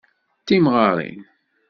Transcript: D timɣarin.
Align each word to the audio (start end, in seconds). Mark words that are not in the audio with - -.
D 0.41 0.43
timɣarin. 0.47 1.21